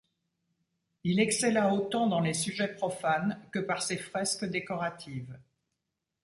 [1.03, 5.37] Il excella autant dans les sujets profanes que par ses fresques décoratives.